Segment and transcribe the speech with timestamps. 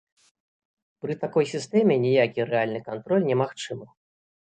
[1.03, 3.85] Пры такой сістэме ніякі рэальны кантроль немагчымы.